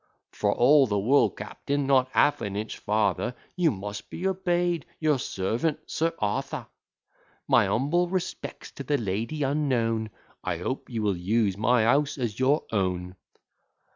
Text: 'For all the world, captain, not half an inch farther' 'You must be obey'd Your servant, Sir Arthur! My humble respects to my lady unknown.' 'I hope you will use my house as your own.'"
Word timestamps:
'For 0.31 0.51
all 0.55 0.87
the 0.87 0.97
world, 0.97 1.37
captain, 1.37 1.85
not 1.85 2.09
half 2.09 2.41
an 2.41 2.55
inch 2.55 2.79
farther' 2.79 3.35
'You 3.55 3.69
must 3.69 4.09
be 4.09 4.25
obey'd 4.27 4.87
Your 4.99 5.19
servant, 5.19 5.77
Sir 5.85 6.11
Arthur! 6.17 6.65
My 7.47 7.67
humble 7.67 8.07
respects 8.09 8.71
to 8.71 8.85
my 8.89 8.95
lady 8.95 9.43
unknown.' 9.43 10.09
'I 10.43 10.57
hope 10.57 10.89
you 10.89 11.03
will 11.03 11.15
use 11.17 11.55
my 11.55 11.83
house 11.83 12.17
as 12.17 12.39
your 12.39 12.65
own.'" 12.71 13.15